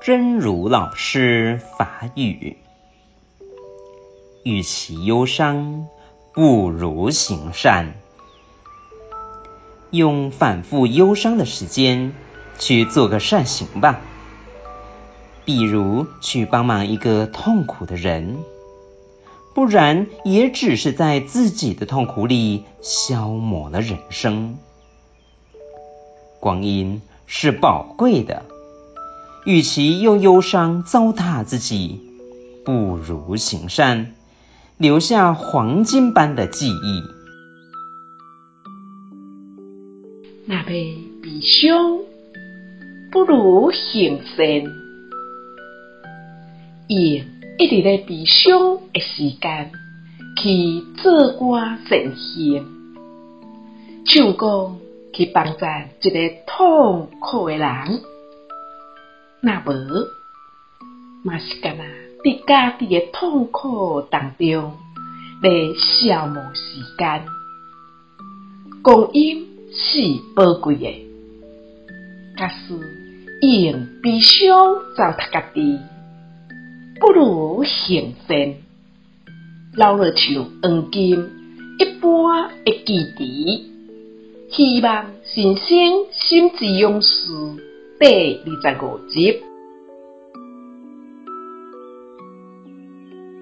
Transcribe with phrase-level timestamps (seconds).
[0.00, 2.56] 真如老师法语：
[4.44, 5.88] 与其忧伤，
[6.32, 7.94] 不如行善。
[9.90, 12.14] 用反复忧伤的时间
[12.58, 14.00] 去做个善行吧，
[15.44, 18.38] 比如去帮忙一个痛苦的人，
[19.52, 24.58] 不然也只是在自己的痛苦里消磨了人生。
[26.38, 28.44] 光阴是宝贵的，
[29.44, 32.00] 与其用忧伤糟蹋自己，
[32.64, 34.14] 不如行善，
[34.76, 37.02] 留下黄金般的记忆。
[40.46, 41.98] 若要悲伤，
[43.10, 44.46] 不如行善。
[46.88, 47.24] 用
[47.58, 49.70] 一直在悲伤的时间
[50.36, 51.58] 去做个
[51.88, 52.64] 善行，
[54.06, 54.76] 像讲
[55.12, 58.00] 去帮助一个痛苦的人，
[59.40, 60.08] 若无，
[61.22, 61.84] 嘛是干呐
[62.24, 64.76] 伫家己诶痛苦当中
[65.40, 67.24] 来消磨时间。
[68.82, 70.00] 光阴是
[70.34, 71.06] 宝贵的，
[72.36, 72.74] 假使
[73.46, 74.48] 用悲伤
[74.96, 75.78] 糟蹋家己，
[76.98, 78.54] 不如行善，
[79.76, 81.30] 老了像黄金
[81.78, 83.72] 一般会记忆。
[84.50, 85.66] 希望新生
[86.10, 87.08] 心之勇士
[88.00, 89.42] 第二十五集。